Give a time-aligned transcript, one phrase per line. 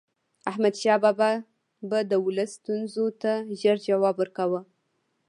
[0.51, 1.31] احمد شاه بابا
[1.89, 4.61] به د ولس ستونزو ته ژر جواب ورکاوه.